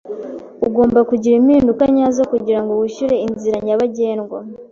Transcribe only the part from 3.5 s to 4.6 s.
nyabagendwa.